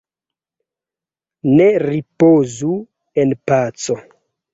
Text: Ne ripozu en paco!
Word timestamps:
Ne 1.59 1.67
ripozu 1.83 2.71
en 3.25 3.37
paco! 3.51 3.99